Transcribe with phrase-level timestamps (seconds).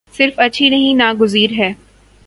[0.17, 1.73] صرف اچھی نہیں ناگزیر ہے۔